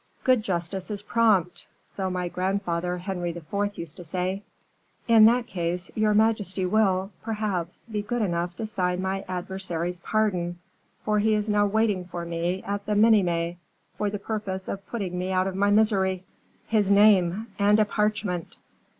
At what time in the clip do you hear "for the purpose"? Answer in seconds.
13.95-14.67